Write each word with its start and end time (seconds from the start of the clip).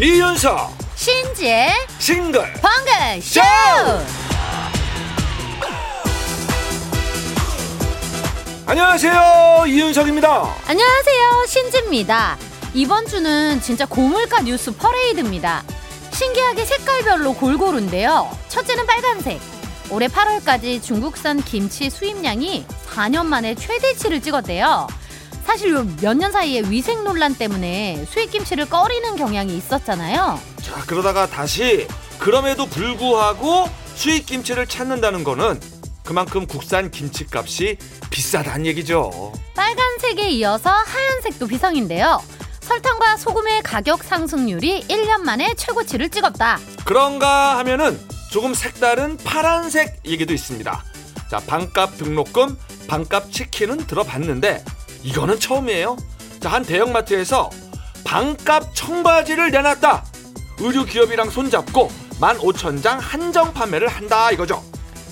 이윤석 0.00 0.70
신지의 0.94 1.72
싱글 1.98 2.40
방글 2.54 3.20
쇼. 3.20 3.42
안녕하세요 8.64 9.64
이윤석입니다 9.66 10.54
안녕하세요 10.66 11.46
신지입니다. 11.48 12.38
이번 12.72 13.06
주는 13.06 13.60
진짜 13.60 13.84
고물가 13.84 14.40
뉴스 14.40 14.74
퍼레이드입니다. 14.74 15.64
신기하게 16.12 16.64
색깔별로 16.64 17.34
골고루인데요. 17.34 18.30
첫째는 18.48 18.86
빨간색. 18.86 19.57
올해 19.90 20.06
8월까지 20.08 20.82
중국산 20.82 21.42
김치 21.42 21.88
수입량이 21.90 22.66
4년 22.88 23.26
만에 23.26 23.54
최대치를 23.54 24.20
찍었대요. 24.20 24.86
사실 25.46 25.72
몇 26.02 26.14
년 26.14 26.30
사이에 26.30 26.60
위생 26.68 27.04
논란 27.04 27.34
때문에 27.34 28.04
수입 28.10 28.30
김치를 28.30 28.68
꺼리는 28.68 29.16
경향이 29.16 29.56
있었잖아요. 29.56 30.38
자 30.62 30.74
그러다가 30.86 31.26
다시 31.26 31.86
그럼에도 32.18 32.66
불구하고 32.66 33.66
수입 33.94 34.26
김치를 34.26 34.66
찾는다는 34.66 35.24
거는 35.24 35.58
그만큼 36.04 36.46
국산 36.46 36.90
김치값이 36.90 37.76
비싸다는 38.10 38.66
얘기죠 38.66 39.32
빨간색에 39.54 40.28
이어서 40.30 40.70
하얀색도 40.70 41.46
비상인데요. 41.46 42.22
설탕과 42.60 43.16
소금의 43.16 43.62
가격 43.62 44.02
상승률이 44.04 44.82
1년 44.88 45.20
만에 45.22 45.54
최고치를 45.54 46.10
찍었다. 46.10 46.58
그런가 46.84 47.56
하면은 47.58 47.98
조금 48.30 48.54
색다른 48.54 49.16
파란색 49.18 50.00
얘기도 50.04 50.32
있습니다. 50.34 50.84
자 51.30 51.38
반값 51.46 51.96
등록금 51.98 52.56
반값 52.88 53.32
치킨은 53.32 53.86
들어봤는데 53.86 54.64
이거는 55.02 55.38
처음이에요. 55.40 55.96
자 56.40 56.50
한 56.50 56.62
대형마트에서 56.64 57.50
반값 58.04 58.74
청바지를 58.74 59.50
내놨다. 59.50 60.04
의류 60.60 60.84
기업이랑 60.84 61.30
손잡고 61.30 61.90
15,000장 62.20 62.98
한정 63.00 63.52
판매를 63.52 63.88
한다 63.88 64.30
이거죠. 64.30 64.62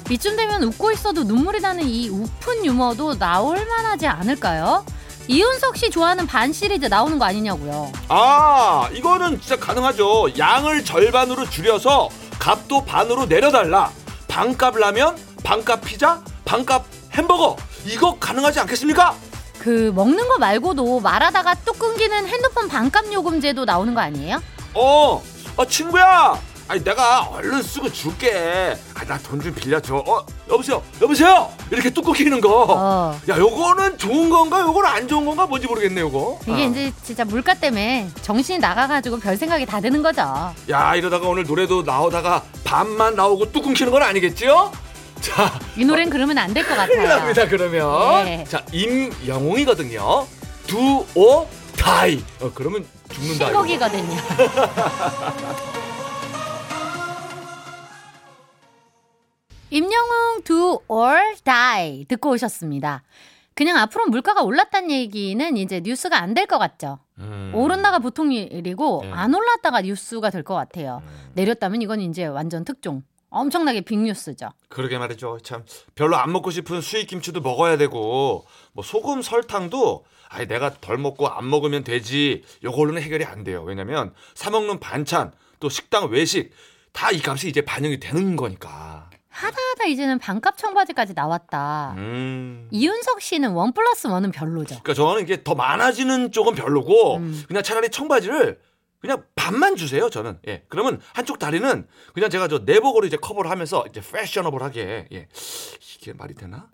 이쯤 0.08 0.36
되면 0.36 0.62
웃고 0.62 0.92
있어도 0.92 1.24
눈물이 1.24 1.60
나는 1.60 1.84
이 1.84 2.08
우픈 2.08 2.64
유머도 2.64 3.18
나올 3.18 3.64
만하지 3.66 4.06
않을까요? 4.06 4.84
이윤석 5.28 5.76
씨 5.76 5.90
좋아하는 5.90 6.26
반 6.28 6.52
시리즈 6.52 6.86
나오는 6.86 7.18
거 7.18 7.24
아니냐고요. 7.24 7.90
아 8.08 8.88
이거는 8.92 9.40
진짜 9.40 9.56
가능하죠. 9.56 10.38
양을 10.38 10.84
절반으로 10.84 11.50
줄여서 11.50 12.08
값도 12.38 12.84
반으로 12.84 13.26
내려달라 13.26 13.90
반값 14.28 14.76
라면 14.76 15.16
반값 15.42 15.82
피자 15.82 16.22
반값 16.44 16.84
햄버거 17.12 17.56
이거 17.84 18.16
가능하지 18.18 18.60
않겠습니까? 18.60 19.14
그 19.58 19.90
먹는 19.94 20.28
거 20.28 20.38
말고도 20.38 21.00
말하다가 21.00 21.54
뚝 21.64 21.78
끊기는 21.78 22.26
핸드폰 22.26 22.68
반값 22.68 23.12
요금제도 23.12 23.64
나오는 23.64 23.94
거 23.94 24.00
아니에요? 24.00 24.40
어, 24.74 25.22
어 25.56 25.64
친구야. 25.66 26.38
아니 26.68 26.82
내가 26.82 27.22
얼른 27.30 27.62
쓰고 27.62 27.92
줄게. 27.92 28.76
아, 28.94 29.04
나돈 29.04 29.40
좀 29.40 29.54
빌려줘. 29.54 29.96
어, 29.96 30.26
여보세요, 30.50 30.82
여보세요. 31.00 31.48
이렇게 31.70 31.90
뚝 31.90 32.04
끊기는 32.04 32.40
거. 32.40 32.66
어. 32.68 33.20
야, 33.28 33.38
요거는 33.38 33.98
좋은 33.98 34.28
건가? 34.28 34.60
요거는 34.60 34.90
안 34.90 35.06
좋은 35.06 35.24
건가? 35.24 35.46
뭔지 35.46 35.68
모르겠네, 35.68 36.00
요거. 36.00 36.40
이게 36.42 36.52
어. 36.52 36.68
이제 36.68 36.92
진짜 37.04 37.24
물가 37.24 37.54
때문에 37.54 38.08
정신이 38.22 38.58
나가가지고 38.58 39.20
별 39.20 39.36
생각이 39.36 39.64
다 39.64 39.80
드는 39.80 40.02
거죠. 40.02 40.52
야, 40.70 40.94
이러다가 40.96 41.28
오늘 41.28 41.44
노래도 41.44 41.82
나오다가 41.82 42.42
반만 42.64 43.14
나오고 43.14 43.52
뚝 43.52 43.62
끊기는 43.62 43.92
건 43.92 44.02
아니겠지요? 44.02 44.72
자, 45.20 45.58
이 45.76 45.84
노래는 45.84 46.10
그러면 46.10 46.36
안 46.38 46.52
될것 46.52 46.76
큰일 46.76 46.88
같아요. 47.04 47.08
납니다, 47.20 47.46
그러면. 47.48 48.24
네. 48.24 48.44
자, 48.48 48.62
임영웅이거든요. 48.72 50.26
Or 51.14 51.46
die. 51.76 52.24
어, 52.40 52.50
그러면 52.52 52.84
죽는다. 53.12 53.50
이거. 53.50 53.64
신곡이거든요. 53.66 54.16
임영웅 59.70 60.42
Do 60.44 60.80
or 60.88 61.16
Die 61.44 62.04
듣고 62.06 62.30
오셨습니다. 62.30 63.02
그냥 63.54 63.78
앞으로 63.78 64.06
물가가 64.06 64.42
올랐다는 64.42 64.90
얘기는 64.90 65.56
이제 65.56 65.80
뉴스가 65.82 66.20
안 66.20 66.34
될 66.34 66.46
것 66.46 66.58
같죠. 66.58 66.98
음. 67.18 67.52
오른다가 67.54 67.98
보통 67.98 68.30
일이고 68.32 69.00
네. 69.04 69.12
안 69.12 69.34
올랐다가 69.34 69.80
뉴스가 69.80 70.30
될 70.30 70.42
것 70.44 70.54
같아요. 70.54 71.02
음. 71.04 71.30
내렸다면 71.34 71.80
이건 71.82 72.00
이제 72.00 72.26
완전 72.26 72.64
특종. 72.64 73.02
엄청나게 73.30 73.80
빅뉴스죠. 73.80 74.50
그러게 74.68 74.98
말이죠. 74.98 75.38
참 75.42 75.64
별로 75.94 76.16
안 76.16 76.32
먹고 76.32 76.50
싶은 76.50 76.80
수입 76.80 77.08
김치도 77.08 77.40
먹어야 77.40 77.76
되고 77.76 78.46
뭐 78.72 78.84
소금 78.84 79.20
설탕도 79.20 80.04
아예 80.28 80.46
내가 80.46 80.72
덜 80.80 80.96
먹고 80.96 81.26
안 81.28 81.48
먹으면 81.50 81.82
되지. 81.82 82.44
요걸로는 82.62 83.02
해결이 83.02 83.24
안 83.24 83.42
돼요. 83.42 83.62
왜냐면 83.62 84.14
사 84.34 84.50
먹는 84.50 84.78
반찬 84.80 85.32
또 85.60 85.68
식당 85.68 86.08
외식 86.10 86.50
다 86.92 87.10
이 87.12 87.20
값이 87.22 87.48
이제 87.48 87.60
반영이 87.62 87.98
되는 88.00 88.36
거니까. 88.36 89.05
하다 89.36 89.56
하다 89.72 89.84
이제는 89.84 90.18
반값 90.18 90.56
청바지까지 90.56 91.12
나왔다. 91.14 91.94
음. 91.98 92.68
이윤석 92.70 93.20
씨는 93.20 93.52
원 93.52 93.74
플러스 93.74 94.06
원은 94.06 94.32
별로죠. 94.32 94.80
그러니까 94.82 94.94
저는 94.94 95.22
이게 95.22 95.42
더 95.42 95.54
많아지는 95.54 96.32
쪽은 96.32 96.54
별로고 96.54 97.16
음. 97.16 97.44
그냥 97.46 97.62
차라리 97.62 97.90
청바지를 97.90 98.58
그냥 98.98 99.24
반만 99.34 99.76
주세요. 99.76 100.08
저는 100.08 100.38
예 100.48 100.64
그러면 100.68 101.00
한쪽 101.12 101.38
다리는 101.38 101.86
그냥 102.14 102.30
제가 102.30 102.48
저 102.48 102.60
내복으로 102.60 103.06
이제 103.06 103.18
커버를 103.18 103.50
하면서 103.50 103.84
이제 103.90 104.00
패셔너블하게 104.00 105.08
예 105.12 105.28
이게 106.00 106.14
말이 106.14 106.34
되나? 106.34 106.70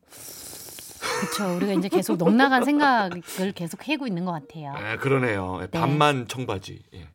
그렇죠. 1.01 1.57
우리가 1.57 1.73
이제 1.73 1.89
계속 1.89 2.17
넉나간 2.17 2.65
생각을 2.65 3.23
계속 3.57 3.89
해고 3.89 4.07
있는 4.07 4.25
것 4.25 4.33
같아요. 4.33 4.73
아, 4.77 4.97
그러네요. 4.99 5.59
예, 5.63 5.67
네. 5.67 5.81
반만 5.81 6.29
청바지. 6.29 6.81
예. 6.95 7.09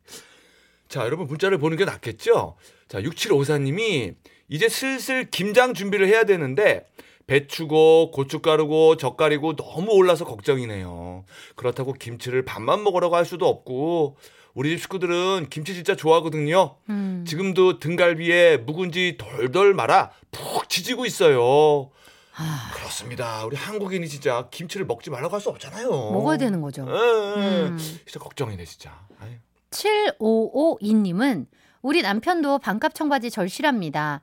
자, 0.88 1.04
여러분 1.04 1.26
문자를 1.26 1.58
보는 1.58 1.76
게 1.78 1.84
낫겠죠? 1.86 2.56
자, 2.88 3.00
6754님이 3.00 4.14
이제 4.48 4.68
슬슬 4.68 5.30
김장 5.30 5.74
준비를 5.74 6.06
해야 6.08 6.24
되는데 6.24 6.86
배추고 7.26 8.10
고춧가루고 8.12 8.96
젓갈이고 8.96 9.56
너무 9.56 9.92
올라서 9.92 10.24
걱정이네요. 10.24 11.24
그렇다고 11.56 11.92
김치를 11.92 12.44
반만 12.44 12.82
먹으라고 12.82 13.16
할 13.16 13.26
수도 13.26 13.46
없고 13.46 14.16
우리 14.54 14.70
집 14.70 14.80
식구들은 14.82 15.48
김치 15.50 15.74
진짜 15.74 15.94
좋아하거든요. 15.94 16.76
음. 16.88 17.24
지금도 17.28 17.78
등갈비에 17.80 18.56
묵은지 18.58 19.18
돌돌 19.18 19.74
말아 19.74 20.10
푹 20.32 20.68
지지고 20.70 21.04
있어요. 21.04 21.90
아, 22.34 22.70
그렇습니다. 22.74 23.44
우리 23.44 23.56
한국인이 23.56 24.08
진짜 24.08 24.48
김치를 24.50 24.86
먹지 24.86 25.10
말라고 25.10 25.34
할 25.34 25.40
수 25.40 25.50
없잖아요. 25.50 25.88
먹어야 25.90 26.38
되는 26.38 26.60
거죠. 26.62 26.86
예, 26.88 26.92
예. 26.94 27.62
음. 27.66 27.76
진짜 27.78 28.18
걱정이네 28.20 28.64
진짜. 28.64 28.98
아유. 29.20 29.32
7552님은 29.70 31.46
우리 31.82 32.02
남편도 32.02 32.58
반값 32.60 32.94
청바지 32.94 33.30
절실합니다. 33.30 34.22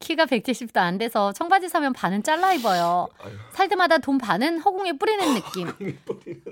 키가 0.00 0.26
170도 0.26 0.76
안 0.78 0.98
돼서 0.98 1.32
청바지 1.32 1.68
사면 1.68 1.92
반은 1.92 2.22
잘라 2.22 2.52
입어요. 2.54 3.08
살 3.52 3.68
때마다 3.68 3.98
돈 3.98 4.18
반은 4.18 4.58
허공에 4.58 4.92
뿌리는 4.98 5.34
느낌. 5.34 5.68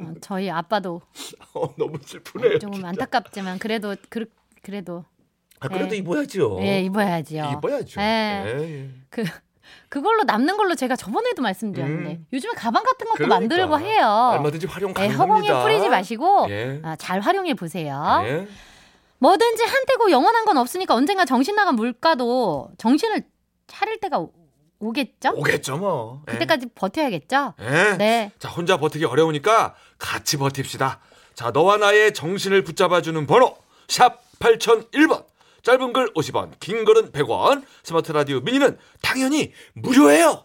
어, 0.01 0.15
저희 0.21 0.51
아빠도 0.51 1.01
어, 1.55 1.75
너무 1.77 1.99
슬프네요. 2.05 2.59
조금 2.59 2.75
진짜. 2.75 2.89
안타깝지만 2.89 3.59
그래도 3.59 3.95
그, 4.09 4.25
그래도 4.63 5.05
아, 5.61 5.69
그래도 5.69 5.91
네. 5.91 5.97
입어야죠. 5.99 6.59
예 6.63 6.81
입어야지요. 6.83 7.53
입어야죠. 7.59 8.01
예. 8.01 8.45
예, 8.47 8.61
예. 8.61 8.91
그 9.11 9.25
그걸로 9.89 10.25
남는 10.25 10.57
걸로 10.57 10.75
제가 10.75 10.97
저번에도 10.97 11.43
말씀드렸는데 11.43 12.11
음. 12.13 12.27
요즘에 12.33 12.53
가방 12.55 12.83
같은 12.83 13.07
것도 13.07 13.17
그러니까. 13.19 13.39
만들고 13.41 13.79
해요. 13.81 14.31
얼마든지 14.33 14.67
활용 14.67 14.91
예, 14.91 14.95
가능합니다. 14.95 15.23
허공에 15.53 15.63
뿌리지 15.63 15.89
마시고 15.89 16.47
예. 16.51 16.81
아, 16.83 16.97
잘 16.97 17.21
활용해 17.21 17.55
보세요. 17.55 18.23
예. 18.25 18.49
뭐든지 19.19 19.63
한때고 19.63 20.11
영원한 20.11 20.45
건 20.45 20.57
없으니까 20.57 20.95
언젠가 20.95 21.25
정신 21.25 21.55
나간 21.55 21.77
물가도 21.77 22.71
정신을 22.77 23.23
차릴 23.73 23.99
때가 24.01 24.19
오- 24.19 24.33
오겠죠? 24.81 25.31
오겠죠 25.35 25.77
뭐. 25.79 26.23
예. 26.29 26.33
그때까지 26.33 26.67
버텨야겠죠? 26.75 27.55
예. 27.61 27.97
네. 27.97 28.33
자 28.39 28.49
혼자 28.49 28.77
버티기 28.77 29.05
어려우니까 29.05 29.75
같이 29.99 30.37
버팁시다. 30.37 31.01
자 31.35 31.51
너와 31.51 31.79
나의 31.79 32.13
정신을 32.13 32.63
붙잡아주는 32.65 33.27
번호 33.27 33.57
샵 33.89 34.21
8001번 34.41 35.25
짧은 35.63 35.93
글 35.93 36.13
50원 36.15 36.51
긴 36.61 36.85
글은 36.85 37.13
100원 37.13 37.65
스마트 37.85 38.11
라디오 38.13 38.41
미니는 38.41 38.77
당연히 39.01 39.53
무료예요. 39.75 40.45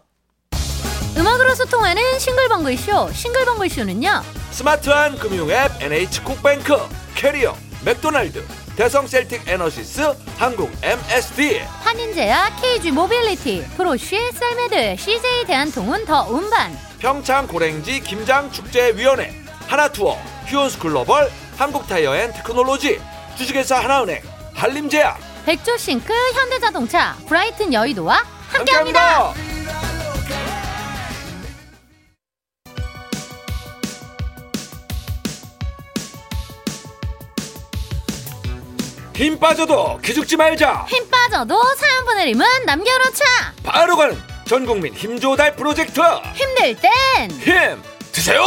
음악으로 1.16 1.54
소통하는 1.56 2.18
싱글벙글 2.20 2.76
쇼. 2.76 3.10
싱글벙글 3.12 3.68
쇼는요. 3.68 4.22
스마트한 4.52 5.18
금융 5.18 5.50
앱 5.50 5.82
NH콕뱅크 5.82 6.74
캐리어 7.16 7.56
맥도날드 7.84 8.44
대성 8.78 9.08
셀틱 9.08 9.42
에너시스 9.48 10.14
한국 10.38 10.70
MSD 10.84 11.58
환인제약 11.82 12.48
KG 12.62 12.92
모빌리티. 12.92 13.66
프로쉬 13.76 14.16
셀메드 14.30 14.96
CJ 15.02 15.46
대한통운 15.48 16.04
더 16.04 16.22
운반. 16.28 16.78
평창 17.00 17.48
고랭지 17.48 17.98
김장 17.98 18.48
축제위원회 18.52 19.34
하나투어 19.66 20.16
휴온스 20.46 20.78
글로벌 20.78 21.28
한국타이어앤 21.56 22.34
테크놀로지 22.34 23.00
주식회사 23.36 23.80
하나은행 23.80 24.22
한림제약. 24.54 25.18
백조싱크 25.44 26.12
현대자동차 26.34 27.16
브라이튼 27.26 27.74
여의도와 27.74 28.22
함께합니다. 28.48 29.34
힘 39.18 39.36
빠져도 39.36 39.98
기죽지 39.98 40.36
말자. 40.36 40.86
힘 40.88 41.10
빠져도 41.10 41.60
사연 41.76 42.04
보내림은 42.04 42.46
남겨놓자. 42.66 43.24
바로 43.64 43.96
가는 43.96 44.16
전국민 44.46 44.94
힘조달 44.94 45.56
프로젝트 45.56 46.00
힘들 46.34 46.76
땐 46.76 47.28
힘 47.40 47.82
드세요. 48.12 48.40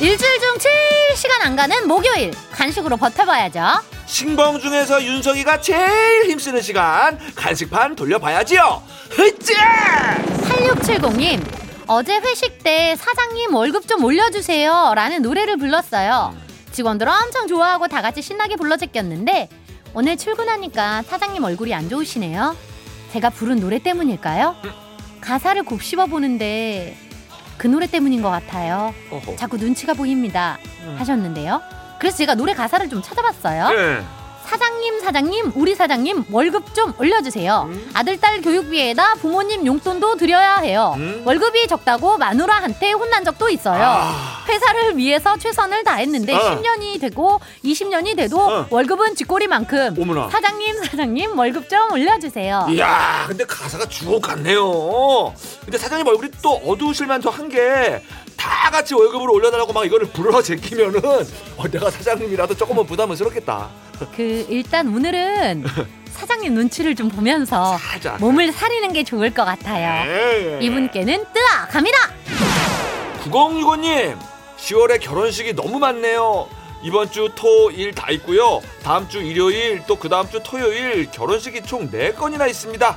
일주일 0.00 0.40
중 0.40 0.58
제일 0.58 1.16
시간 1.16 1.42
안 1.42 1.56
가는 1.56 1.88
목요일 1.88 2.32
간식으로 2.52 2.96
버텨봐야죠. 2.96 3.82
신봉 4.06 4.60
중에서 4.60 5.02
윤석이가 5.02 5.60
제일 5.60 6.30
힘쓰는 6.30 6.62
시간 6.62 7.18
간식판 7.34 7.96
돌려봐야지요. 7.96 8.82
흐짜! 9.10 10.16
8670님 10.44 11.67
어제 11.88 12.18
회식 12.18 12.62
때 12.62 12.94
사장님 12.96 13.54
월급 13.54 13.88
좀 13.88 14.04
올려주세요 14.04 14.92
라는 14.94 15.22
노래를 15.22 15.56
불렀어요. 15.56 16.34
직원들 16.70 17.08
엄청 17.08 17.46
좋아하고 17.46 17.88
다 17.88 18.02
같이 18.02 18.20
신나게 18.20 18.56
불러 18.56 18.76
제꼈는데 18.76 19.48
오늘 19.94 20.16
출근하니까 20.18 21.02
사장님 21.02 21.42
얼굴이 21.42 21.74
안 21.74 21.88
좋으시네요. 21.88 22.54
제가 23.12 23.30
부른 23.30 23.60
노래 23.60 23.78
때문일까요? 23.78 24.54
가사를 25.22 25.62
곱씹어 25.62 26.06
보는데 26.06 26.96
그 27.56 27.66
노래 27.66 27.86
때문인 27.86 28.20
것 28.22 28.28
같아요. 28.30 28.94
어허. 29.10 29.36
자꾸 29.36 29.56
눈치가 29.56 29.94
보입니다. 29.94 30.58
하셨는데요. 30.98 31.62
그래서 31.98 32.18
제가 32.18 32.34
노래 32.34 32.52
가사를 32.52 32.88
좀 32.90 33.02
찾아봤어요. 33.02 33.68
네. 33.70 34.04
사장님, 34.48 35.00
사장님, 35.00 35.52
우리 35.56 35.74
사장님 35.74 36.24
월급 36.30 36.74
좀 36.74 36.94
올려주세요. 36.98 37.66
음. 37.70 37.90
아들, 37.92 38.18
딸 38.18 38.40
교육비에다 38.40 39.14
부모님 39.16 39.66
용돈도 39.66 40.16
드려야 40.16 40.56
해요. 40.56 40.94
음. 40.96 41.22
월급이 41.24 41.66
적다고 41.68 42.16
마누라한테 42.16 42.92
혼난 42.92 43.24
적도 43.24 43.48
있어요. 43.50 43.82
아. 43.84 44.44
회사를 44.48 44.96
위해서 44.96 45.36
최선을 45.36 45.84
다했는데 45.84 46.34
어. 46.34 46.38
10년이 46.38 47.00
되고 47.00 47.40
20년이 47.64 48.16
돼도 48.16 48.40
어. 48.40 48.66
월급은 48.70 49.14
쥐꼬리만큼. 49.16 49.96
어머나. 50.00 50.30
사장님, 50.30 50.84
사장님 50.84 51.38
월급 51.38 51.68
좀 51.68 51.92
올려주세요. 51.92 52.66
이야, 52.70 53.24
근데 53.28 53.44
가사가 53.44 53.86
주옥 53.88 54.22
같네요. 54.22 55.34
근데 55.64 55.76
사장님 55.78 56.06
얼굴이 56.06 56.30
또 56.42 56.52
어두우실만 56.64 57.20
더 57.20 57.30
한 57.30 57.48
게 57.48 58.02
다 58.38 58.70
같이 58.70 58.94
월급을 58.94 59.28
올려달라고 59.30 59.72
막 59.74 59.84
이거를 59.84 60.06
불러 60.08 60.40
제끼면은 60.40 61.00
어, 61.56 61.68
내가 61.70 61.90
사장님이라도 61.90 62.54
조금은 62.56 62.86
부담스럽겠다. 62.86 63.68
그 64.16 64.46
일단 64.48 64.88
오늘은 64.94 65.64
사장님 66.12 66.54
눈치를 66.54 66.94
좀 66.94 67.08
보면서 67.08 67.76
살짝. 67.78 68.18
몸을 68.20 68.52
사리는 68.52 68.92
게 68.92 69.04
좋을 69.04 69.32
것 69.34 69.44
같아요. 69.44 70.08
예. 70.10 70.58
이분께는 70.62 71.26
뜨아 71.32 71.66
갑니다. 71.68 71.96
9065님 73.24 74.16
10월에 74.58 75.00
결혼식이 75.00 75.54
너무 75.54 75.78
많네요 75.78 76.48
이번 76.82 77.10
주 77.10 77.28
토 77.34 77.70
일 77.70 77.92
다 77.92 78.10
있고요 78.12 78.60
다음 78.82 79.08
주 79.08 79.18
일요일 79.20 79.82
또 79.86 79.96
그 79.98 80.08
다음 80.08 80.28
주 80.30 80.40
토요일 80.42 81.10
결혼식이 81.10 81.62
총 81.62 81.90
4건이나 81.90 82.48
있습니다 82.48 82.96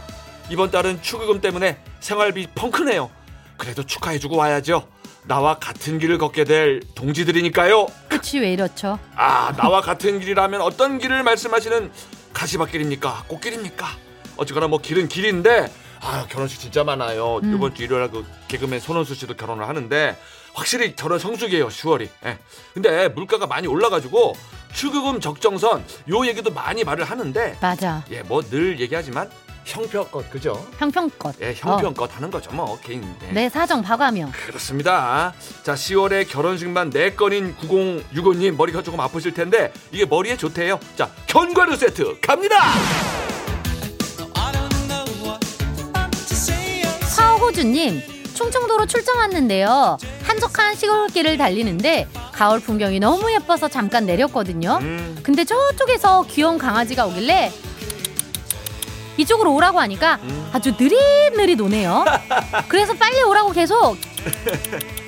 이번 0.50 0.72
달은 0.72 1.02
축의금 1.02 1.42
때문에 1.42 1.78
생활비 2.00 2.48
펑크네요 2.56 3.10
그래도 3.58 3.84
축하해주고 3.84 4.36
와야죠 4.36 4.88
나와 5.24 5.56
같은 5.60 6.00
길을 6.00 6.18
걷게 6.18 6.44
될 6.46 6.82
동지들이니까요 6.96 7.88
그치 8.10 8.40
왜 8.40 8.54
이렇죠? 8.54 8.98
아 9.16 9.54
나와 9.58 9.82
같은 9.82 10.20
길이라면 10.20 10.62
어떤 10.62 10.98
길을 10.98 11.24
말씀하시는 11.24 11.92
가시밭길입니까 12.34 13.26
꽃길입니까 13.28 13.88
어쨌거나 14.38 14.68
뭐 14.68 14.80
길은 14.80 15.08
길인데 15.10 15.72
아 16.02 16.26
결혼식 16.30 16.60
진짜 16.60 16.84
많아요 16.84 17.38
음. 17.44 17.54
이번 17.56 17.76
주 17.76 17.84
일요일에 17.84 18.08
그 18.10 18.26
개그맨 18.48 18.80
손원수 18.80 19.14
씨도 19.14 19.36
결혼을 19.36 19.68
하는데 19.68 20.18
확실히 20.54 20.96
결혼 20.96 21.20
성수기예요 21.20 21.68
10월이 21.68 22.10
예. 22.26 22.38
근데 22.74 23.08
물가가 23.10 23.46
많이 23.46 23.68
올라가지고 23.68 24.34
축의금 24.74 25.20
적정선 25.22 25.84
요 26.10 26.26
얘기도 26.26 26.50
많이 26.52 26.84
말을 26.84 27.04
하는데 27.06 27.58
맞아. 27.62 28.04
예 28.10 28.22
뭐 28.24 28.42
늘 28.42 28.80
얘기하지만 28.80 29.30
형편껏 29.66 30.30
그죠 30.30 30.66
형편껏. 30.78 31.36
예 31.42 31.54
형편껏 31.54 32.16
하는 32.16 32.32
거죠 32.32 32.52
뭐 32.52 32.80
개인 32.82 33.04
예. 33.28 33.32
내 33.32 33.50
사정 33.50 33.82
봐가며. 33.82 34.30
그렇습니다. 34.48 35.34
자, 35.64 35.74
10월에 35.76 36.28
결혼식만 36.30 36.90
4건인 36.92 37.56
9065님 37.58 38.56
머리가 38.56 38.82
조금 38.84 39.00
아프실 39.00 39.34
텐데 39.34 39.72
이게 39.92 40.06
머리에 40.06 40.36
좋대요. 40.38 40.80
자, 40.96 41.10
견과류 41.28 41.76
세트 41.78 42.20
갑니다. 42.22 42.58
서호주님, 47.16 48.02
충청도로 48.34 48.86
출장 48.88 49.18
왔는데요. 49.18 49.98
한적한 50.24 50.76
시골길을 50.76 51.38
달리는데 51.38 52.08
가을 52.32 52.60
풍경이 52.60 53.00
너무 53.00 53.32
예뻐서 53.32 53.68
잠깐 53.68 54.06
내렸거든요. 54.06 54.80
음, 54.82 55.20
근데 55.24 55.44
저쪽에서 55.44 56.26
귀여운 56.30 56.58
강아지가 56.58 57.06
오길래 57.06 57.52
이쪽으로 59.18 59.54
오라고 59.54 59.80
하니까 59.80 60.20
음. 60.24 60.50
아주 60.54 60.74
느릿느릿 60.80 61.60
오네요. 61.62 62.06
그래서 62.68 62.94
빨리 62.94 63.22
오라고 63.22 63.52
계속 63.52 63.98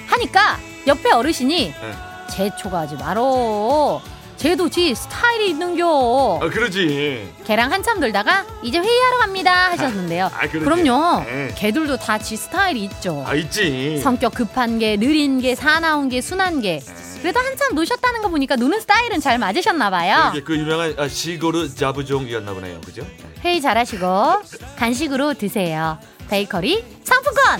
하니까 0.08 0.58
옆에 0.88 1.12
어르신이 1.12 1.74
네. 1.82 1.94
재촉하지 2.30 2.96
말어. 2.96 4.02
쟤도 4.38 4.68
지 4.70 4.94
스타일이 4.94 5.52
있는겨. 5.52 6.40
아, 6.42 6.50
그러지. 6.50 7.32
걔랑 7.46 7.72
한참 7.72 8.02
놀다가 8.02 8.46
이제 8.62 8.78
회의하러 8.78 9.20
갑니다 9.20 9.72
하셨는데요. 9.72 10.26
아, 10.34 10.48
그러지. 10.48 10.60
그럼요. 10.60 11.24
네. 11.24 11.54
걔들도 11.56 11.96
다 11.98 12.18
지 12.18 12.36
스타일이 12.36 12.84
있죠. 12.86 13.24
아, 13.26 13.36
있지. 13.36 14.00
성격 14.00 14.34
급한 14.34 14.80
게, 14.80 14.98
느린 14.98 15.40
게, 15.40 15.56
사나운 15.56 16.10
게, 16.10 16.20
순한 16.20 16.60
게. 16.62 16.82
그래도 17.22 17.40
한참 17.40 17.74
노셨다는 17.76 18.22
거 18.22 18.28
보니까 18.28 18.58
노는 18.58 18.82
스타일은 18.82 19.22
잘 19.22 19.38
맞으셨나 19.38 19.90
봐요. 19.90 20.32
이게 20.34 20.44
그 20.44 20.58
유명한 20.58 20.94
아, 20.98 21.08
시고르 21.08 21.74
자부종이었나 21.74 22.54
보네요. 22.54 22.82
그죠? 22.82 23.06
회의 23.44 23.62
잘하시고 23.62 24.42
간식으로 24.78 25.34
드세요. 25.34 25.98
베이커리 26.30 26.84
상품권. 27.04 27.60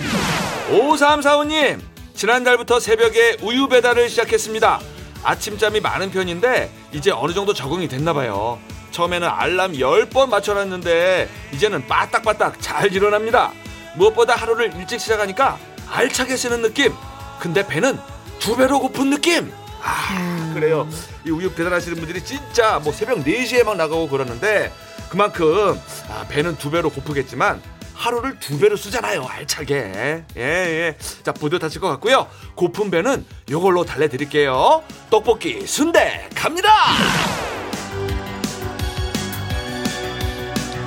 5345님, 0.70 1.80
지난달부터 2.14 2.80
새벽에 2.80 3.36
우유 3.42 3.68
배달을 3.68 4.08
시작했습니다. 4.08 4.80
아침잠이 5.22 5.80
많은 5.80 6.10
편인데 6.10 6.70
이제 6.92 7.10
어느 7.10 7.32
정도 7.32 7.52
적응이 7.52 7.88
됐나 7.88 8.12
봐요. 8.14 8.58
처음에는 8.92 9.28
알람 9.28 9.72
10번 9.72 10.28
맞춰놨는데 10.28 11.28
이제는 11.52 11.86
빠딱빠딱 11.86 12.60
잘 12.60 12.92
일어납니다. 12.92 13.52
무엇보다 13.96 14.34
하루를 14.34 14.72
일찍 14.76 15.00
시작하니까 15.00 15.58
알차게 15.90 16.36
쓰는 16.36 16.62
느낌. 16.62 16.92
근데 17.38 17.66
배는 17.66 17.98
두 18.38 18.56
배로 18.56 18.78
고픈 18.80 19.10
느낌. 19.10 19.52
아, 19.82 20.52
그래요. 20.54 20.88
이 21.26 21.30
우유 21.30 21.52
배달하시는 21.52 21.96
분들이 21.98 22.24
진짜 22.24 22.80
뭐 22.82 22.92
새벽 22.92 23.18
4시에 23.18 23.64
막 23.64 23.76
나가고 23.76 24.08
그러는데 24.08 24.72
그만큼 25.14 25.80
아, 26.10 26.26
배는 26.28 26.56
두 26.58 26.72
배로 26.72 26.90
고프겠지만 26.90 27.62
하루를 27.94 28.36
두 28.40 28.58
배로 28.58 28.76
쓰잖아요. 28.76 29.24
알차게. 29.24 30.24
예, 30.36 30.42
예. 30.42 30.98
자, 31.22 31.30
뿌듯하실 31.30 31.80
것 31.80 31.88
같고요. 31.90 32.26
고픈 32.56 32.90
배는 32.90 33.24
요걸로 33.48 33.84
달래드릴게요. 33.84 34.82
떡볶이 35.10 35.68
순대 35.68 36.28
갑니다! 36.34 36.68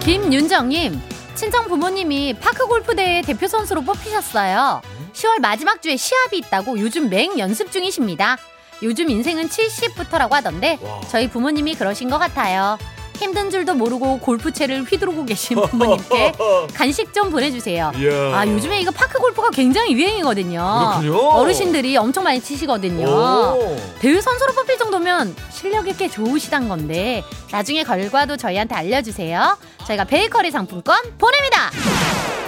김윤정님 0.02 1.00
친정 1.34 1.70
부모님이 1.70 2.36
파크 2.38 2.66
골프 2.68 2.98
대회 2.98 3.22
대표 3.22 3.48
선수로 3.48 3.82
뽑히셨어요. 3.84 4.82
10월 5.14 5.40
마지막 5.40 5.82
주에 5.82 5.96
시합이 5.96 6.38
있다고 6.40 6.78
요즘 6.80 7.10
맹 7.10 7.40
연습 7.40 7.72
중이십니다. 7.72 8.38
요즘 8.84 9.10
인생은 9.10 9.48
70부터라고 9.48 10.32
하던데 10.32 10.80
와. 10.82 11.00
저희 11.10 11.30
부모님이 11.30 11.76
그러신 11.76 12.10
것 12.10 12.18
같아요. 12.20 12.78
힘든 13.18 13.50
줄도 13.50 13.74
모르고 13.74 14.20
골프채를 14.20 14.84
휘두르고 14.84 15.26
계신 15.26 15.60
부모님께 15.62 16.34
간식 16.74 17.14
좀 17.14 17.30
보내주세요. 17.30 17.92
이야. 17.98 18.38
아 18.38 18.48
요즘에 18.48 18.80
이거 18.80 18.92
파크 18.92 19.18
골프가 19.20 19.50
굉장히 19.50 19.94
유행이거든요. 19.94 21.00
그렇군요. 21.02 21.30
어르신들이 21.32 21.98
엄청 21.98 22.24
많이 22.24 22.40
치시거든요. 22.40 23.06
오. 23.08 23.76
대회 24.00 24.22
선수로 24.22 24.54
뽑힐 24.54 24.78
정도면 24.78 25.36
실력이 25.52 25.98
꽤 25.98 26.08
좋으시단 26.08 26.70
건데 26.70 27.24
나중에 27.52 27.84
결과도 27.84 28.38
저희한테 28.38 28.76
알려주세요. 28.76 29.58
저희가 29.86 30.04
베이커리 30.06 30.52
상품권 30.52 30.98
보냅니다. 31.18 31.72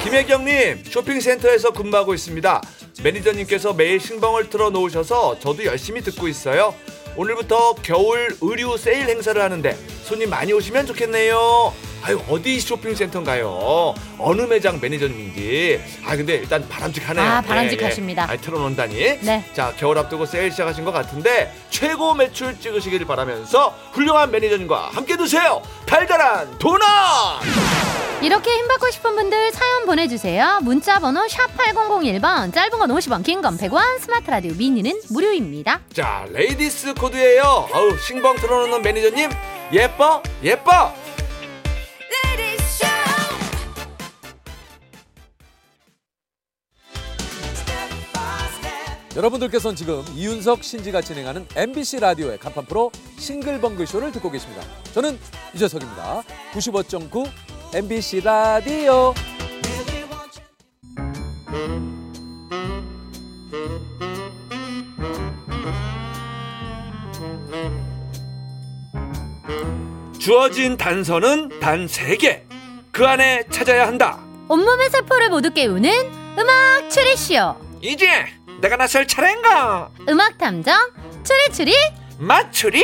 김혜경님 0.04 0.84
쇼핑센터에서 0.90 1.72
근무하고 1.72 2.14
있습니다. 2.14 2.62
매니저님께서 3.04 3.74
매일 3.74 4.00
신방을 4.00 4.50
틀어 4.50 4.70
놓으셔서 4.70 5.40
저도 5.40 5.66
열심히 5.66 6.02
듣고 6.02 6.28
있어요. 6.28 6.74
오늘부터 7.20 7.74
겨울 7.84 8.34
의류 8.40 8.78
세일 8.78 9.10
행사를 9.10 9.42
하는데 9.42 9.78
손님 10.04 10.30
많이 10.30 10.54
오시면 10.54 10.86
좋겠네요. 10.86 11.74
아유 12.02 12.22
어디 12.30 12.62
쇼핑센터인가요? 12.62 13.94
어느 14.18 14.44
매장 14.44 14.80
매니저님인지. 14.80 15.82
아 16.06 16.16
근데 16.16 16.36
일단 16.36 16.66
바람직하네요. 16.70 17.26
아, 17.26 17.42
바람직하십니다. 17.42 18.24
아 18.24 18.38
틀어놓는다니. 18.38 19.20
네. 19.20 19.44
자 19.54 19.74
겨울 19.78 19.98
앞두고 19.98 20.26
세일 20.26 20.50
시작하신 20.50 20.86
것 20.86 20.94
같은데 20.94 21.54
최고 21.70 22.14
매출 22.14 22.58
찍으시길 22.58 23.04
바라면서 23.06 23.78
훌륭한 23.92 24.32
매니저님과 24.32 24.92
함께 24.94 25.18
드세요. 25.18 25.62
달달한 25.86 26.58
도넛. 26.58 26.80
이렇게 28.22 28.52
힘받고 28.52 28.92
싶은 28.92 29.16
분들 29.16 29.52
사연 29.54 29.86
보내주세요. 29.86 30.60
문자 30.62 31.00
번호 31.00 31.26
샵 31.30 31.56
8001번, 31.56 32.54
짧은 32.54 32.78
건 32.78 32.90
50원, 32.90 33.24
긴 33.24 33.42
건 33.42 33.58
100원, 33.58 34.00
스마트 34.00 34.30
라디오 34.30 34.54
미니는 34.56 35.02
무료입니다. 35.10 35.80
자 35.94 36.26
레이디스 36.30 36.96
코드예요. 36.96 37.70
아우 37.74 37.98
싱벙 37.98 38.36
틀어놓는 38.38 38.82
매니저님 38.82 39.30
예뻐 39.72 40.22
예뻐. 40.44 40.94
여러분들께서는 49.16 49.76
지금 49.76 50.04
이윤석 50.14 50.64
신지가 50.64 51.02
진행하는 51.02 51.48
MBC 51.56 52.00
라디오의 52.00 52.38
간판 52.38 52.66
프로 52.66 52.92
싱글벙글 53.18 53.88
쇼를 53.88 54.12
듣고 54.12 54.30
계십니다. 54.32 54.62
저는 54.94 55.20
유재석입니다. 55.56 56.24
95.9 56.54 57.28
MBC 57.74 58.22
라디오. 58.22 59.14
주어진 70.20 70.78
단서는 70.78 71.60
단 71.60 71.88
세 71.88 72.16
개. 72.18 72.44
그 72.92 73.06
안에 73.08 73.44
찾아야 73.50 73.88
한다. 73.88 74.20
온몸의 74.50 74.90
세포를 74.90 75.30
모두 75.30 75.52
깨우는 75.52 75.90
음악 76.38 76.90
추리쇼. 76.90 77.56
이제 77.82 78.08
내가 78.62 78.76
나설 78.76 79.08
차례인가? 79.08 79.90
음악 80.10 80.38
탐정 80.38 80.76
추리추리 81.24 81.74
맞추리. 82.18 82.84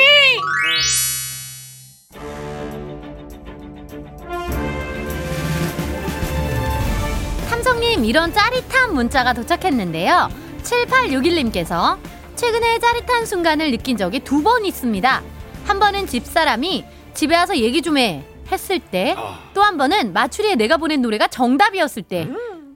탐정님 7.65 8.05
이런 8.05 8.31
짜릿한 8.31 8.93
문자가 8.93 9.33
도착했는데요. 9.33 10.29
7861님께서 10.61 11.97
최근에 12.35 12.77
짜릿한 12.77 13.25
순간을 13.25 13.71
느낀 13.71 13.97
적이 13.97 14.19
두 14.19 14.43
번 14.43 14.65
있습니다. 14.65 15.23
한 15.65 15.79
번은 15.79 16.05
집사람이 16.05 16.85
집에 17.15 17.35
와서 17.35 17.57
얘기 17.57 17.81
좀 17.81 17.97
해 17.97 18.23
했을 18.51 18.77
때, 18.77 19.15
아. 19.17 19.39
또한 19.55 19.77
번은 19.77 20.13
마추리에 20.13 20.53
내가 20.53 20.77
보낸 20.77 21.01
노래가 21.01 21.27
정답이었을 21.27 22.03
때. 22.03 22.27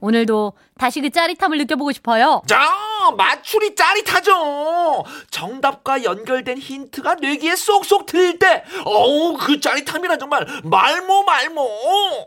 오늘도 0.01 0.53
다시 0.77 1.01
그 1.01 1.09
짜릿함을 1.09 1.57
느껴보고 1.59 1.91
싶어요. 1.91 2.41
자, 2.47 2.59
맞추리 3.17 3.75
짜릿하죠. 3.75 5.03
정답과 5.29 6.03
연결된 6.03 6.57
힌트가 6.57 7.15
뇌기에 7.15 7.55
쏙쏙 7.55 8.05
들 8.05 8.39
때, 8.39 8.63
어우 8.85 9.37
그 9.37 9.59
짜릿함이란 9.59 10.19
정말 10.19 10.45
말모 10.63 11.23
말모. 11.23 11.61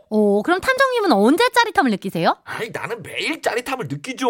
오, 0.09 0.43
그럼 0.43 0.59
탐정님은 0.61 1.11
언제 1.13 1.43
짜릿함을 1.53 1.91
느끼세요? 1.91 2.37
아이 2.43 2.69
나는 2.71 3.01
매일 3.01 3.41
짜릿함을 3.41 3.87
느끼죠. 3.87 4.27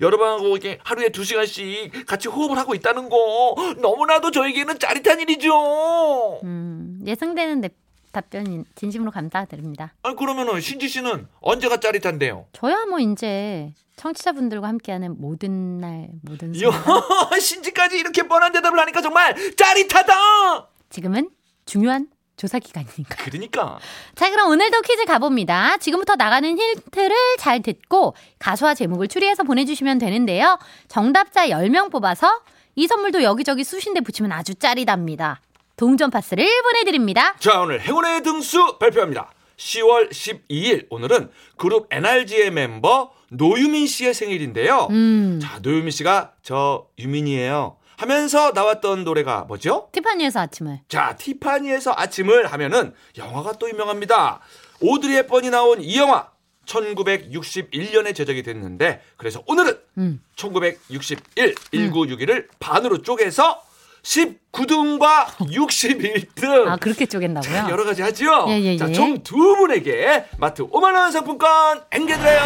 여러분하고 0.00 0.56
이게 0.56 0.78
하루에 0.84 1.10
두 1.10 1.24
시간씩 1.24 2.06
같이 2.06 2.28
호흡을 2.28 2.58
하고 2.58 2.74
있다는 2.74 3.08
거 3.08 3.54
너무나도 3.78 4.30
저에게는 4.30 4.78
짜릿한 4.78 5.20
일이죠. 5.20 6.40
음, 6.42 7.00
예상되는 7.06 7.60
대- 7.60 7.70
답변 8.12 8.64
진심으로 8.74 9.10
감사드립니다. 9.10 9.94
아 10.02 10.14
그러면은 10.14 10.60
신지 10.60 10.88
씨는 10.88 11.28
언제가 11.40 11.78
짜릿한데요? 11.78 12.46
저야 12.52 12.86
뭐 12.86 12.98
이제 12.98 13.72
청취자분들과 13.96 14.66
함께하는 14.68 15.20
모든 15.20 15.78
날 15.78 16.08
모든 16.22 16.52
순간 16.54 16.80
신지까지 17.40 17.98
이렇게 17.98 18.22
뻔한 18.22 18.52
대답을 18.52 18.78
하니까 18.80 19.00
정말 19.02 19.34
짜릿하다. 19.56 20.68
지금은 20.88 21.30
중요한 21.66 22.08
조사 22.36 22.58
기간이니까. 22.58 23.16
그러니까. 23.24 23.78
자 24.14 24.30
그럼 24.30 24.50
오늘도 24.50 24.80
퀴즈 24.80 25.04
가봅니다. 25.04 25.76
지금부터 25.76 26.16
나가는 26.16 26.48
힌트를 26.48 27.14
잘 27.38 27.60
듣고 27.60 28.14
가수와 28.38 28.74
제목을 28.74 29.08
추리해서 29.08 29.42
보내주시면 29.42 29.98
되는데요. 29.98 30.58
정답자 30.88 31.48
10명 31.48 31.90
뽑아서 31.92 32.40
이 32.76 32.86
선물도 32.86 33.22
여기저기 33.22 33.62
수신데 33.62 34.00
붙이면 34.00 34.32
아주 34.32 34.54
짜릿합니다. 34.54 35.42
동전 35.80 36.10
파스를 36.10 36.46
보내드립니다. 36.62 37.34
자 37.38 37.58
오늘 37.58 37.80
행운의 37.80 38.22
등수 38.22 38.76
발표합니다. 38.78 39.30
10월 39.56 40.10
12일 40.10 40.86
오늘은 40.90 41.30
그룹 41.56 41.86
NRG의 41.90 42.50
멤버 42.50 43.12
노유민 43.30 43.86
씨의 43.86 44.12
생일인데요. 44.12 44.88
음, 44.90 45.40
자 45.42 45.58
노유민 45.62 45.90
씨가 45.90 46.34
저 46.42 46.86
유민이에요 46.98 47.78
하면서 47.96 48.50
나왔던 48.50 49.04
노래가 49.04 49.44
뭐죠? 49.44 49.88
티파니에서 49.92 50.40
아침을. 50.40 50.80
자 50.86 51.16
티파니에서 51.16 51.94
아침을 51.96 52.52
하면은 52.52 52.92
영화가 53.16 53.52
또 53.52 53.66
유명합니다. 53.66 54.40
오드리 54.82 55.14
헵번이 55.14 55.48
나온 55.48 55.80
이 55.80 55.96
영화 55.96 56.28
1961년에 56.66 58.14
제작이 58.14 58.42
됐는데 58.42 59.00
그래서 59.16 59.42
오늘은 59.46 59.78
음. 59.96 60.22
1961 60.36 61.54
1961을 61.54 62.48
반으로 62.58 63.00
쪼개서 63.00 63.69
19등과 64.02 65.26
61등 65.38 66.68
아 66.68 66.76
그렇게 66.76 67.06
쪼갠다고요? 67.06 67.66
여러 67.70 67.84
가지 67.84 68.02
하죠. 68.02 68.46
예, 68.48 68.60
예, 68.60 68.76
자, 68.76 68.88
예. 68.88 68.92
총두 68.92 69.34
분에게 69.56 70.24
마트 70.38 70.62
5만 70.66 70.94
원 70.94 71.10
상품권 71.12 71.82
앵겨드려요. 71.90 72.40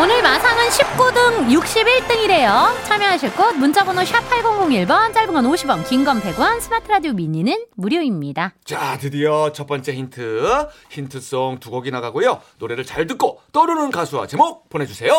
오늘 0.00 0.22
마상은 0.22 0.68
19등 0.68 1.48
61등이래요. 1.50 2.84
참여하실 2.84 3.34
곳 3.34 3.56
문자번호 3.56 4.04
샵 4.04 4.20
8001번 4.30 5.12
짧은 5.12 5.34
건 5.34 5.44
50원 5.50 5.86
긴 5.88 6.04
건 6.04 6.20
100원 6.22 6.60
스마트 6.60 6.88
라디오 6.88 7.12
미니는 7.12 7.66
무료입니다. 7.74 8.54
자, 8.64 8.96
드디어 8.98 9.50
첫 9.52 9.66
번째 9.66 9.92
힌트. 9.92 10.68
힌트송 10.90 11.58
두 11.58 11.70
곡이 11.70 11.90
나가고요. 11.90 12.40
노래를 12.58 12.84
잘 12.86 13.06
듣고 13.08 13.40
떠오르는 13.52 13.90
가수와 13.90 14.26
제목 14.28 14.68
보내주세요. 14.68 15.12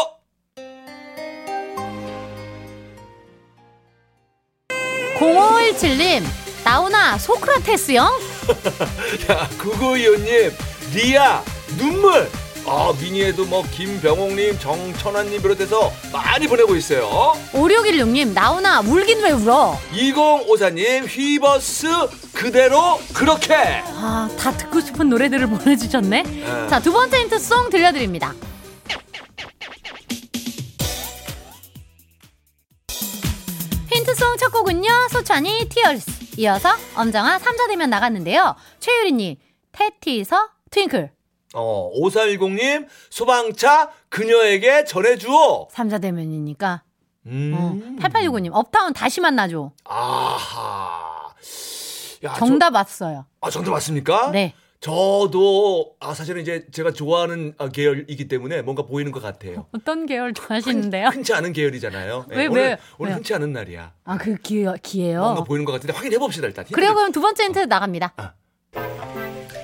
공5 5.25 5.61
1 5.61 5.75
7님 5.75 6.23
나오나 6.63 7.15
소크라테스형? 7.19 8.09
자, 9.27 9.47
9925님, 9.59 10.51
리아, 10.95 11.43
눈물. 11.77 12.27
아, 12.65 12.91
미니에도 12.99 13.45
뭐 13.45 13.63
김병옥님, 13.71 14.57
정천환님 14.59 15.41
비롯해서 15.43 15.91
많이 16.11 16.47
보내고 16.47 16.75
있어요. 16.75 17.33
5616님 17.53 18.33
나오나 18.33 18.79
울긴 18.81 19.21
왜 19.21 19.29
울어? 19.31 19.77
2054님, 19.93 21.05
휘버스 21.07 21.87
그대로 22.33 22.99
그렇게. 23.13 23.53
아 23.55 24.27
다 24.39 24.51
듣고 24.57 24.79
싶은 24.81 25.07
노래들을 25.09 25.47
보내주셨네. 25.47 26.23
네. 26.23 26.67
자 26.67 26.79
두 26.79 26.91
번째 26.91 27.19
힌트 27.19 27.37
송 27.37 27.69
들려드립니다. 27.69 28.33
힌트송 34.11 34.35
첫 34.37 34.49
곡은요 34.51 34.89
소찬이 35.09 35.69
티얼스 35.69 36.35
이어서 36.39 36.69
엄정화 36.97 37.39
삼자대면 37.39 37.89
나갔는데요 37.89 38.55
최유리님 38.81 39.37
테티서 39.71 40.49
트윙클 40.69 41.11
어, 41.53 41.91
5410님, 41.95 42.87
소방차 43.09 43.91
그녀에게 44.09 44.83
전해주오. 44.85 45.67
삼자 45.71 45.99
대면이니까 45.99 46.83
음. 47.27 47.53
어, 47.55 48.01
8865님 48.01 48.49
업타운 48.53 48.91
다시 48.93 49.21
만나줘 49.21 49.71
아하. 49.85 51.29
야, 52.25 52.33
정답 52.33 52.75
왔어요 52.75 53.25
저, 53.41 53.47
아, 53.47 53.49
정답 53.49 53.71
맞습니까? 53.71 54.31
네 54.31 54.53
저도 54.81 55.93
아 55.99 56.13
사실은 56.15 56.41
이제 56.41 56.65
제가 56.71 56.91
좋아하는 56.91 57.53
아, 57.59 57.69
계열이기 57.69 58.27
때문에 58.27 58.63
뭔가 58.63 58.81
보이는 58.83 59.11
것 59.11 59.21
같아요. 59.21 59.67
어떤 59.73 60.07
계열 60.07 60.33
좋아하시는데요? 60.33 61.09
흔치 61.09 61.33
않은 61.33 61.53
계열이잖아요. 61.53 62.25
예, 62.31 62.35
왜, 62.35 62.47
오늘, 62.47 62.61
왜? 62.63 62.77
오늘? 62.97 63.15
흔치 63.15 63.33
않은 63.35 63.53
날이야. 63.53 63.93
아 64.03 64.17
그 64.17 64.35
기회, 64.37 64.63
뭔가 64.63 64.79
기회요 64.81 65.43
보이는 65.47 65.65
것 65.65 65.71
같은데 65.73 65.93
확인해 65.93 66.17
봅시다 66.17 66.47
일단. 66.47 66.65
그래요 66.71 66.93
그럼 66.95 67.11
두 67.11 67.21
번째 67.21 67.43
힌트 67.45 67.59
나갑니다 67.59 68.13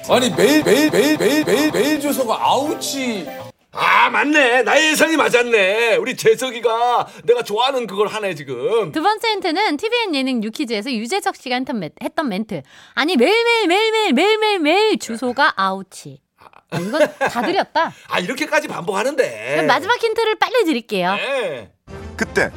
아니 0.09 0.29
매일 0.35 0.63
매일 0.63 0.89
매일 0.91 1.17
매일 1.17 1.43
매일 1.43 1.71
매일 1.71 1.99
주소가 1.99 2.37
아우치. 2.39 3.27
아 3.73 4.09
맞네. 4.09 4.63
나의 4.63 4.91
예상이 4.91 5.17
맞았네. 5.17 5.97
우리 5.97 6.15
재석이가 6.15 7.07
내가 7.25 7.43
좋아하는 7.43 7.85
그걸 7.85 8.07
하네 8.07 8.33
지금. 8.35 8.91
두 8.91 9.01
번째 9.03 9.29
힌트는 9.33 9.77
TVN 9.77 10.15
예능 10.15 10.43
유퀴즈에서 10.43 10.91
유재석 10.91 11.35
씨가 11.35 11.55
했던, 11.57 11.79
멘- 11.79 11.91
했던 12.01 12.29
멘트. 12.29 12.61
아니 12.95 13.15
매일매일 13.17 13.67
매일매일 13.67 14.13
매일매일 14.13 14.59
매일 14.59 14.97
주소가 14.99 15.53
아우치. 15.57 16.21
아, 16.39 16.79
이거 16.79 16.97
다 16.99 17.41
드렸다. 17.41 17.93
아 18.09 18.19
이렇게까지 18.19 18.67
반복하는데. 18.67 19.51
그럼 19.55 19.67
마지막 19.67 20.01
힌트를 20.01 20.35
빨리 20.39 20.63
드릴게요. 20.65 21.13
네. 21.15 21.71
그때 22.15 22.49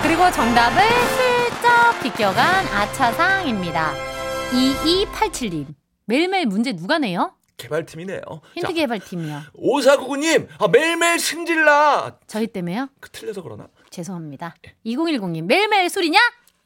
그리고 0.01 0.29
정답을 0.31 0.81
슬쩍 1.15 1.99
비껴간 2.01 2.65
아차상입니다. 2.67 3.93
2287님. 4.51 5.78
매일매일 6.09 6.47
문제 6.47 6.73
누가 6.73 6.97
내요? 6.97 7.35
개발팀이네요 7.57 8.21
힌트 8.55 8.67
자, 8.67 8.73
개발팀이요. 8.73 9.41
5499님 9.55 10.47
아, 10.57 10.67
매일매일 10.67 11.19
승질나 11.19 12.17
저희 12.25 12.47
때문에요? 12.47 12.89
그, 12.99 13.11
틀려서 13.11 13.43
그러나? 13.43 13.67
죄송합니다. 13.91 14.55
2010님. 14.87 15.43
매일매일 15.43 15.87
술이냐? 15.89 16.17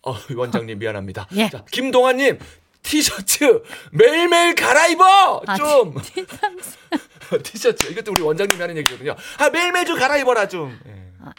어, 0.04 0.16
원장님 0.34 0.80
미안합니다 0.80 1.28
예. 1.36 1.50
자, 1.50 1.66
김동환님 1.72 2.40
티셔츠 2.84 3.64
매일매일 3.92 4.56
갈아입어 4.56 5.42
아, 5.46 5.56
좀 5.58 5.96
티 7.44 7.58
셔츠 7.58 7.88
이것도 7.88 8.12
우리 8.12 8.22
원장님이 8.22 8.62
하는 8.62 8.78
얘기거든요 8.78 9.16
아 9.40 9.50
매일매일 9.50 9.86
좀 9.86 9.98
갈아입어라 9.98 10.48
좀 10.48 10.78
예. 10.88 10.92
아, 11.22 11.30
아, 11.30 11.34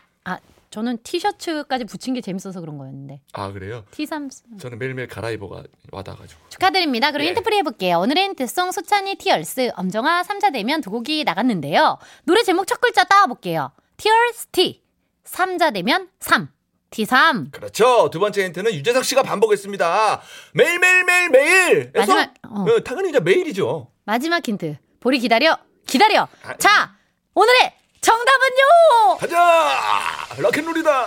저는 0.75 0.99
티셔츠까지 1.05 1.85
붙인 1.85 2.15
게 2.15 2.21
재밌어서 2.21 2.61
그런 2.61 2.79
거였는데. 2.79 3.21
아 3.33 3.53
그래요? 3.53 3.85
T3 3.93 4.59
저는 4.59 4.81
매일매일 4.81 5.07
갈아입어가 5.07 5.63
와닿아가지고 5.93 6.49
축하드립니다. 6.49 7.13
그럼 7.13 7.27
예. 7.27 7.29
힌트풀이 7.29 7.59
해볼게요. 7.59 8.01
오늘의 8.01 8.25
힌트송 8.25 8.73
소찬이 8.73 9.15
티얼스 9.15 9.71
엄정화 9.77 10.25
삼자대면 10.25 10.81
두 10.81 10.91
곡이 10.91 11.23
나갔는데요. 11.23 11.99
노래 12.25 12.43
제목 12.43 12.67
첫 12.67 12.81
글자 12.81 13.05
따와볼게요. 13.05 13.71
티얼스 13.99 14.49
T 14.51 14.83
삼자대면 15.23 16.09
3 16.19 16.49
T3 16.91 17.53
그렇죠. 17.53 18.11
두 18.11 18.19
번째 18.19 18.45
힌트는 18.47 18.75
유재석 18.75 19.05
씨가 19.05 19.23
반복했습니다. 19.23 20.23
매일 20.55 20.81
매일 20.81 21.05
매일 21.05 21.31
매일. 21.31 21.93
마지막, 21.95 22.35
어. 22.49 22.67
당연히 22.81 23.11
이제 23.11 23.21
매일이죠. 23.21 23.93
마지막 24.07 24.47
힌트. 24.47 24.77
보리 24.99 25.21
기다려 25.21 25.57
기다려. 25.87 26.27
아, 26.43 26.57
자 26.57 26.97
오늘의 27.35 27.84
정답은요. 28.05 29.17
가자. 29.19 30.27
락앤롤이다. 30.37 31.07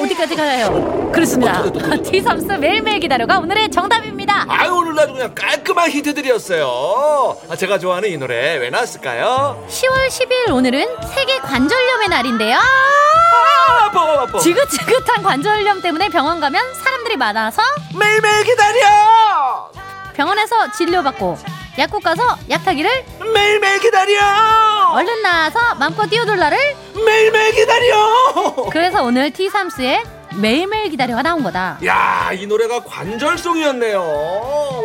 어디까지 0.00 0.36
가요? 0.36 1.10
그렇습니다. 1.12 1.60
어, 1.60 1.64
또. 1.72 1.78
T3스 1.80 2.58
매일매일 2.58 3.00
기다려가 3.00 3.38
오늘의 3.38 3.70
정답입니다. 3.70 4.46
아유 4.48 4.72
오늘 4.72 4.98
아주 4.98 5.12
그냥 5.12 5.34
깔끔한 5.34 5.90
힌트들이었어요. 5.90 7.36
아, 7.50 7.56
제가 7.56 7.78
좋아하는 7.78 8.08
이 8.08 8.16
노래 8.16 8.56
왜 8.56 8.70
나왔을까요? 8.70 9.66
10월 9.68 10.08
10일 10.08 10.50
오늘은 10.52 10.86
세계 11.14 11.38
관절염의 11.38 12.08
날인데요. 12.08 12.56
아, 12.56 13.84
아파 13.86 14.22
아파. 14.22 14.38
지긋지긋한 14.38 15.22
관절염 15.22 15.82
때문에 15.82 16.08
병원 16.10 16.40
가면 16.40 16.74
사람들이 16.74 17.16
많아서 17.16 17.60
매일 17.98 18.20
매일 18.20 18.44
기다려. 18.44 19.70
병원에서 20.14 20.72
진료받고 20.72 21.38
약국 21.78 22.02
가서 22.02 22.36
약타기를 22.50 22.90
매일 23.32 23.60
매일 23.60 23.78
기다려. 23.78 24.18
얼른 24.94 25.22
나와서 25.22 25.76
마음껏 25.76 26.08
뛰어놀라를 26.08 26.58
매일 27.06 27.30
매일 27.30 27.52
기다려. 27.54 28.66
그래서 28.70 29.04
오늘 29.04 29.30
T3스의 29.30 30.04
매일매일 30.34 30.90
기다려가 30.90 31.22
나온 31.22 31.44
거다. 31.44 31.78
야, 31.86 32.30
이 32.32 32.46
노래가 32.46 32.82
관절송이었네요. 32.82 34.00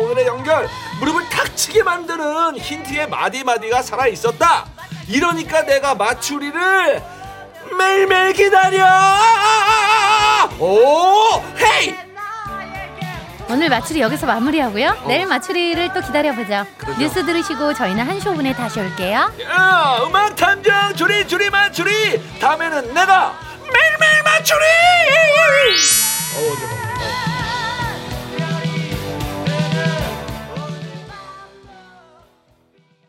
오늘의 0.02 0.26
연결, 0.28 0.68
무릎을 1.00 1.28
탁 1.30 1.56
치게 1.56 1.82
만드는 1.82 2.58
힌트의 2.58 3.08
마디마디가 3.08 3.82
살아 3.82 4.06
있었다. 4.06 4.66
이러니까 5.08 5.62
내가 5.62 5.96
마추리를 5.96 7.02
매일매일 7.76 8.32
기다려. 8.34 8.86
오, 10.60 11.42
헤이. 11.58 12.03
오늘 13.50 13.68
마추리 13.68 14.00
여기서 14.00 14.26
마무리하고요. 14.26 14.88
어. 15.02 15.08
내일 15.08 15.26
마추리를 15.26 15.92
또 15.92 16.00
기다려보죠. 16.00 16.66
그러죠. 16.78 16.98
뉴스 16.98 17.24
들으시고 17.24 17.74
저희는 17.74 18.06
한시 18.06 18.26
5분에 18.26 18.56
다시 18.56 18.80
올게요. 18.80 19.30
야, 19.42 19.98
음악 20.06 20.34
탐정 20.34 20.94
줄이 20.96 21.26
줄이 21.28 21.50
마추리. 21.50 22.38
다음에는 22.40 22.94
내가 22.94 23.34
매일매일 23.62 24.22
마추리. 24.24 24.60
어우, 26.36 26.83